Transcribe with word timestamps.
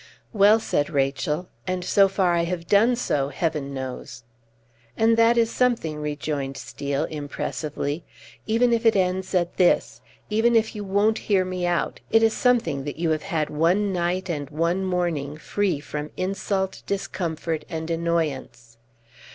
"Well," 0.33 0.59
said 0.59 0.89
Rachel, 0.89 1.47
"and 1.67 1.85
so 1.85 2.07
far 2.07 2.33
I 2.33 2.45
have 2.45 2.65
done 2.65 2.95
so, 2.95 3.29
Heaven 3.29 3.71
knows!" 3.71 4.23
"And 4.97 5.15
that 5.15 5.37
is 5.37 5.51
something," 5.51 5.97
rejoined 5.99 6.57
Steel, 6.57 7.03
impressively. 7.03 8.03
"Even 8.47 8.73
if 8.73 8.83
it 8.83 8.95
ends 8.95 9.35
at 9.35 9.57
this 9.57 10.01
even 10.27 10.55
if 10.55 10.73
you 10.75 10.83
won't 10.83 11.19
hear 11.29 11.45
me 11.45 11.67
out 11.67 11.99
it 12.09 12.23
is 12.23 12.33
something 12.33 12.83
that 12.83 12.97
you 12.97 13.11
have 13.11 13.21
had 13.29 13.51
one 13.51 13.93
night 13.93 14.27
and 14.27 14.49
one 14.49 14.83
morning 14.83 15.37
free 15.37 15.79
from 15.79 16.09
insult, 16.17 16.81
discomfort, 16.87 17.63
and 17.69 17.91
annoyance." 17.91 18.77